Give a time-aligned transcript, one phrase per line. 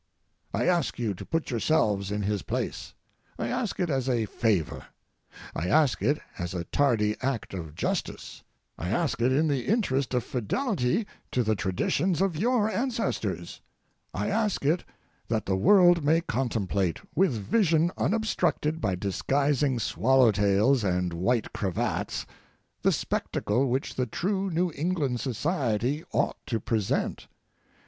[0.51, 2.95] I ask you to put yourselves in his place.
[3.37, 4.87] I ask it as a favor;
[5.55, 8.41] I ask it as a tardy act of justice;
[8.79, 13.61] I ask it in the interest of fidelity to the traditions of your ancestors;
[14.11, 14.83] I ask it
[15.27, 22.25] that the world may contemplate, with vision unobstructed by disguising swallow tails and white cravats,
[22.81, 27.27] the spectacle which the true New England Society ought to present.